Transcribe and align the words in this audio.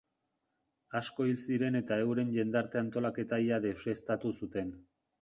Asko 0.99 1.25
hil 1.33 1.43
ziren 1.43 1.79
eta 1.81 1.99
euren 2.07 2.33
jendarte-antolaketa 2.39 3.43
ia 3.49 3.63
deuseztatu 3.71 4.37
zuen. 4.43 4.79